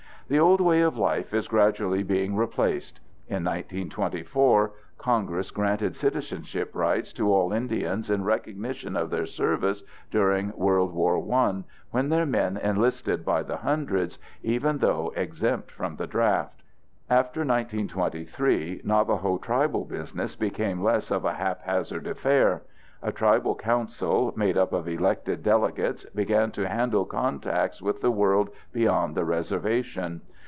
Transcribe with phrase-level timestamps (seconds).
[0.31, 3.01] The old way of life is gradually being replaced.
[3.27, 10.53] In 1924, Congress granted citizenship rights to all Indians in recognition of their service during
[10.55, 16.07] World War I when their men enlisted by the hundreds, even though exempt from the
[16.07, 16.63] draft.
[17.09, 22.61] After 1923 Navajo tribal business became less of a haphazard affair.
[23.03, 28.51] A tribal council, made up of elected delegates, began to handle contacts with the world
[28.71, 30.21] beyond the reservation.